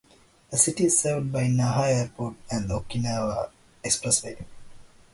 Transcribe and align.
The 0.49 0.57
city 0.57 0.85
is 0.85 0.97
served 0.99 1.31
by 1.31 1.43
Naha 1.43 1.89
Airport 1.89 2.33
and 2.49 2.67
the 2.67 2.79
Okinawa 2.81 3.51
Expressway. 3.85 4.43